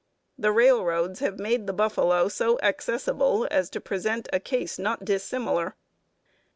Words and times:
The 0.35 0.51
railroads 0.51 1.19
have 1.19 1.37
made 1.37 1.67
the 1.67 1.73
buffalo 1.73 2.27
so 2.27 2.57
accessible 2.61 3.47
as 3.51 3.69
to 3.69 3.79
present 3.79 4.27
a 4.33 4.39
case 4.39 4.79
not 4.79 5.05
dissimilar. 5.05 5.75